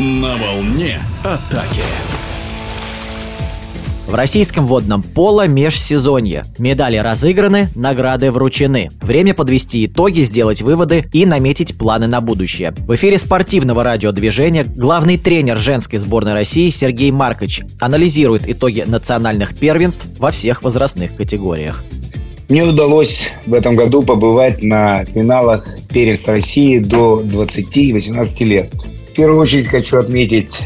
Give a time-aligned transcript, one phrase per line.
[0.00, 1.82] На волне атаки.
[4.06, 6.44] В российском водном поло межсезонье.
[6.56, 8.90] Медали разыграны, награды вручены.
[9.02, 12.74] Время подвести итоги, сделать выводы и наметить планы на будущее.
[12.86, 20.06] В эфире спортивного радиодвижения главный тренер женской сборной России Сергей Маркович анализирует итоги национальных первенств
[20.20, 21.82] во всех возрастных категориях.
[22.48, 28.72] Мне удалось в этом году побывать на финалах первенства России до 20-18 лет.
[29.18, 30.60] Первую очередь хочу отметить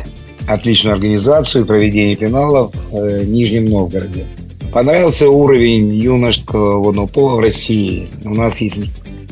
[0.46, 4.26] отличную организацию проведения финалов в Нижнем Новгороде.
[4.74, 8.10] Понравился уровень юношеского водного пола в России.
[8.26, 8.76] У нас есть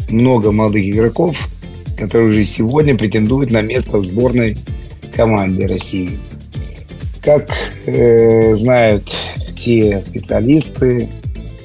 [0.09, 1.37] много молодых игроков,
[1.99, 4.57] которые уже сегодня претендуют на место в сборной
[5.15, 6.13] команде России.
[7.23, 7.51] Как
[7.85, 9.15] э, знают
[9.55, 11.11] все специалисты,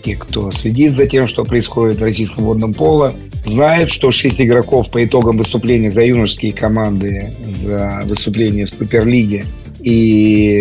[0.03, 4.89] те, кто следит за тем, что происходит в российском водном поло, знают, что шесть игроков
[4.89, 9.45] по итогам выступления за юношеские команды, за выступление в Суперлиге
[9.85, 10.55] и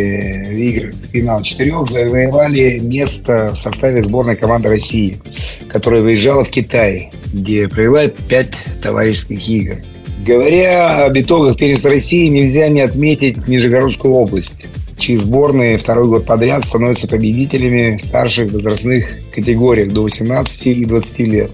[0.52, 5.16] игры в финал четырех завоевали место в составе сборной команды России,
[5.68, 9.76] которая выезжала в Китай, где провела пять товарищеских игр.
[10.26, 14.66] Говоря об итогах первенства России, нельзя не отметить Нижегородскую область,
[14.98, 21.18] чьи сборные второй год подряд становятся победителями в старших возрастных категориях до 18 и 20
[21.20, 21.50] лет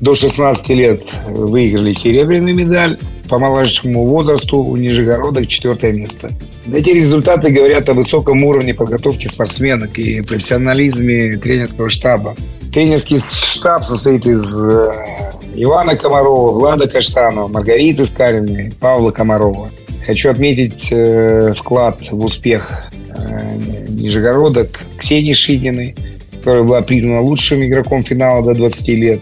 [0.00, 6.30] до 16 лет выиграли серебряную медаль, по младшему возрасту у нижегородок четвертое место.
[6.72, 12.34] Эти результаты говорят о высоком уровне подготовки спортсменок и профессионализме тренерского штаба.
[12.72, 14.94] Тренерский штаб состоит из э,
[15.54, 19.70] Ивана Комарова, Влада Каштанова, Маргариты Скариной, Павла Комарова.
[20.06, 25.94] Хочу отметить э, вклад в успех э, Нижегородок Ксении Шидиной,
[26.32, 29.20] которая была признана лучшим игроком финала до 20 лет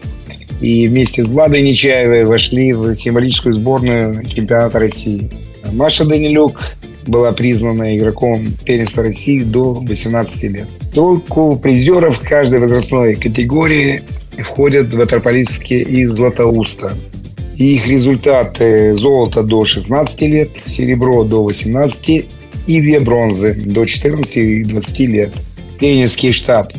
[0.60, 5.30] и вместе с Владой Нечаевой вошли в символическую сборную чемпионата России.
[5.72, 6.60] Маша Данилюк
[7.06, 10.68] была признана игроком первенства России до 18 лет.
[10.92, 14.02] Тройку призеров каждой возрастной категории
[14.38, 16.96] входят ватерполистки из Златоуста.
[17.56, 22.26] Их результаты– золото до 16 лет, серебро до 18
[22.66, 25.32] и две бронзы до 14 и 20 лет.
[25.78, 26.72] Тренерский штаб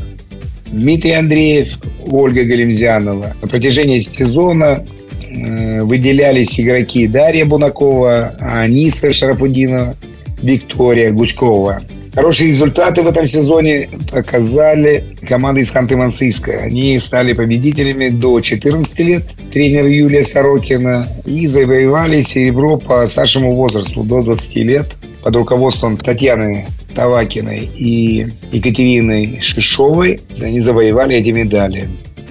[0.71, 3.35] Дмитрий Андреев, Ольга Галимзянова.
[3.41, 4.85] На протяжении сезона
[5.29, 9.95] э, выделялись игроки Дарья Бунакова, Аниса Шарафудинова,
[10.41, 11.81] Виктория Гуськова.
[12.17, 16.63] Хорошие результаты в этом сезоне показали команда из Ханты-Мансийска.
[16.63, 24.03] Они стали победителями до 14 лет, тренер Юлия Сорокина, и завоевали серебро по старшему возрасту
[24.03, 24.87] до 20 лет
[25.23, 26.65] под руководством Татьяны
[26.97, 30.19] Тавакиной и Екатериной Шишовой.
[30.41, 31.87] Они завоевали эти медали.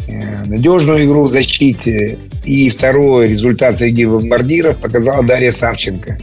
[0.08, 6.18] Э, надежную игру в защите и второй результат среди бомбардиров показала Дарья Савченко.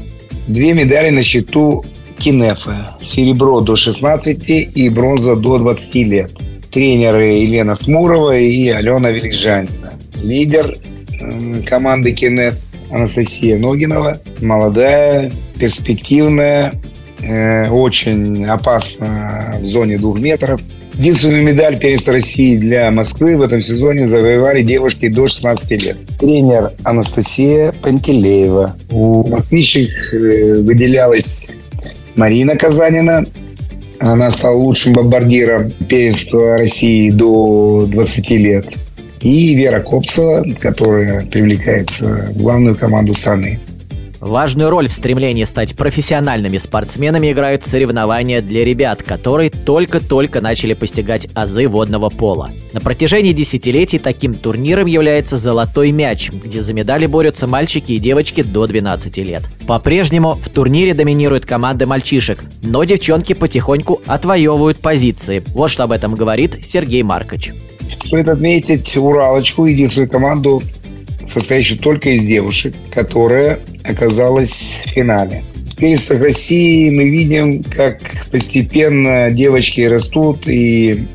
[0.49, 1.85] Две медали на счету
[2.17, 2.97] Кинефа.
[3.01, 6.31] Серебро до 16 и бронза до 20 лет.
[6.69, 9.93] Тренеры Елена Смурова и Алена Великжанина.
[10.21, 10.77] Лидер
[11.21, 12.55] э, команды Кинеф
[12.91, 14.19] Анастасия Ногинова.
[14.41, 16.73] Молодая, перспективная,
[17.23, 20.61] э, очень опасна в зоне двух метров.
[20.95, 25.97] Единственную медаль первенства России для Москвы в этом сезоне завоевали девушки до 16 лет.
[26.19, 28.75] Тренер Анастасия Пантелеева.
[28.91, 31.50] У москвичек э, выделялась
[32.16, 33.25] Марина Казанина.
[34.00, 38.66] Она стала лучшим бомбардиром первенства России до 20 лет.
[39.22, 43.59] И Вера Копцева, которая привлекается в главную команду страны.
[44.25, 51.28] Важную роль в стремлении стать профессиональными спортсменами играют соревнования для ребят, которые только-только начали постигать
[51.34, 52.51] азы водного пола.
[52.72, 58.44] На протяжении десятилетий таким турниром является «Золотой мяч», где за медали борются мальчики и девочки
[58.44, 59.44] до 12 лет.
[59.67, 65.44] По-прежнему в турнире доминируют команды мальчишек, но девчонки потихоньку отвоевывают позиции.
[65.47, 67.51] Вот что об этом говорит Сергей Маркович.
[68.06, 70.62] Стоит отметить Уралочку, единственную команду
[71.25, 75.43] состоящую только из девушек, которая оказалась в финале.
[75.71, 77.99] В первенствах России мы видим, как
[78.31, 81.05] постепенно девочки растут и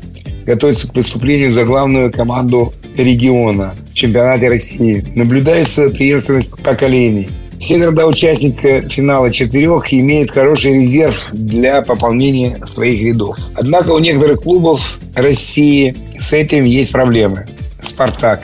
[0.45, 5.05] готовятся к выступлению за главную команду региона в чемпионате России.
[5.15, 7.29] Наблюдается преемственность поколений.
[7.59, 13.37] Все города-участника финала четырех имеют хороший резерв для пополнения своих рядов.
[13.55, 17.45] Однако у некоторых клубов России с этим есть проблемы.
[17.81, 18.43] «Спартак»,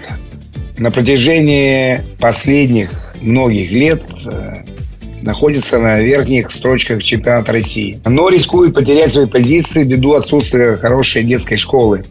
[0.78, 4.64] на протяжении последних многих лет э,
[5.22, 8.00] находится на верхних строчках чемпионата России.
[8.06, 12.04] Но рискует потерять свои позиции ввиду отсутствия хорошей детской школы.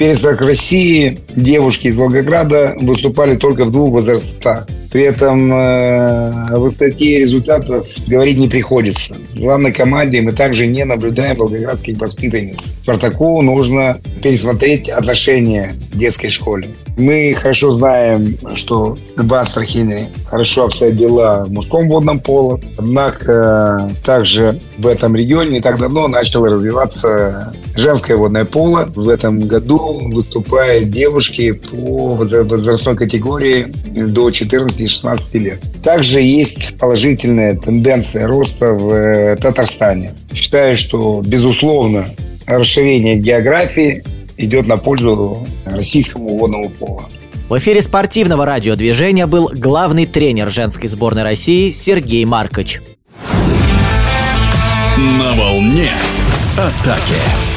[0.00, 4.66] Первенствах России девушки из Волгограда выступали только в двух возрастах.
[4.90, 9.14] При этом э, о высоте результатов говорить не приходится.
[9.34, 12.56] В главной команде мы также не наблюдаем волгоградских воспитанниц.
[12.82, 16.70] Спартаку нужно пересмотреть отношения к детской школе.
[16.96, 22.58] Мы хорошо знаем, что в Астрахине хорошо обстоят дела в мужском водном поло.
[22.78, 28.90] Однако также в этом регионе не так давно начало развиваться женское водное поло.
[28.94, 33.64] В этом году выступают девушки по возрастной категории
[34.06, 35.60] до 14-16 лет.
[35.82, 40.12] Также есть положительная тенденция роста в э, Татарстане.
[40.34, 42.10] Считаю, что, безусловно,
[42.46, 44.02] расширение географии
[44.36, 47.08] идет на пользу российскому водному пола.
[47.48, 52.80] В эфире спортивного радиодвижения был главный тренер женской сборной России Сергей Маркович.
[54.96, 55.90] На волне
[56.56, 57.49] атаки.